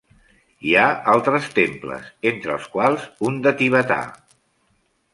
Hi 0.69 0.71
ha 0.77 0.85
altres 1.15 1.51
temples 1.59 2.09
entre 2.33 2.57
els 2.57 2.67
quals 2.79 3.07
un 3.31 3.41
de 3.47 3.57
tibetà. 3.63 4.03